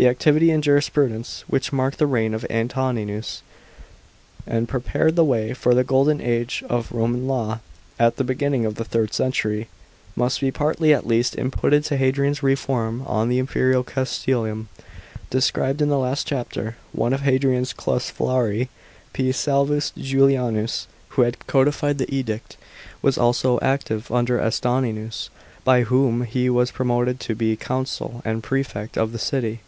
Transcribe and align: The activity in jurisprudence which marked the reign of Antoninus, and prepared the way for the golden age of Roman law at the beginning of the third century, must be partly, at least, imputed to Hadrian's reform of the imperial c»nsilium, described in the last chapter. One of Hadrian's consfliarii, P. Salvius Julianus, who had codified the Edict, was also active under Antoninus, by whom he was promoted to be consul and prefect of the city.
The 0.00 0.08
activity 0.08 0.50
in 0.50 0.62
jurisprudence 0.62 1.44
which 1.46 1.74
marked 1.74 1.98
the 1.98 2.06
reign 2.06 2.32
of 2.32 2.46
Antoninus, 2.48 3.42
and 4.46 4.66
prepared 4.66 5.14
the 5.14 5.26
way 5.26 5.52
for 5.52 5.74
the 5.74 5.84
golden 5.84 6.22
age 6.22 6.64
of 6.70 6.90
Roman 6.90 7.28
law 7.28 7.60
at 7.98 8.16
the 8.16 8.24
beginning 8.24 8.64
of 8.64 8.76
the 8.76 8.84
third 8.86 9.12
century, 9.12 9.68
must 10.16 10.40
be 10.40 10.50
partly, 10.50 10.94
at 10.94 11.06
least, 11.06 11.34
imputed 11.34 11.84
to 11.84 11.98
Hadrian's 11.98 12.42
reform 12.42 13.02
of 13.02 13.28
the 13.28 13.38
imperial 13.38 13.82
c»nsilium, 13.84 14.68
described 15.28 15.82
in 15.82 15.90
the 15.90 15.98
last 15.98 16.26
chapter. 16.26 16.76
One 16.92 17.12
of 17.12 17.20
Hadrian's 17.20 17.74
consfliarii, 17.74 18.68
P. 19.12 19.32
Salvius 19.32 19.92
Julianus, 19.98 20.86
who 21.10 21.22
had 21.22 21.46
codified 21.46 21.98
the 21.98 22.10
Edict, 22.14 22.56
was 23.02 23.18
also 23.18 23.58
active 23.60 24.10
under 24.10 24.40
Antoninus, 24.40 25.28
by 25.62 25.82
whom 25.82 26.22
he 26.24 26.48
was 26.48 26.70
promoted 26.70 27.20
to 27.20 27.34
be 27.34 27.54
consul 27.54 28.22
and 28.24 28.42
prefect 28.42 28.96
of 28.96 29.12
the 29.12 29.18
city. 29.18 29.60